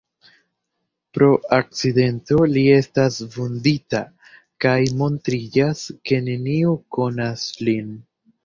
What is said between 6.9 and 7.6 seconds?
konas